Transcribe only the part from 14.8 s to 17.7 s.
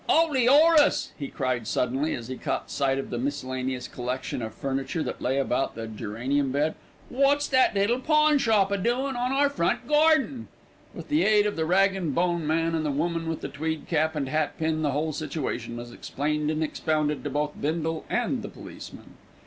the whole situation was explained and expounded to both